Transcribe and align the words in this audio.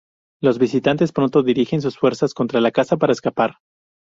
Los 0.41 0.57
visitantes 0.57 1.11
pronto 1.11 1.43
dirigen 1.43 1.79
sus 1.79 1.95
fuerzas 1.95 2.33
contra 2.33 2.59
la 2.59 2.71
casa 2.71 2.97
para 2.97 3.13
escapar. 3.13 3.57